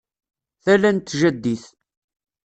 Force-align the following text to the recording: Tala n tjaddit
Tala 0.63 0.89
n 0.95 0.97
tjaddit 0.99 1.63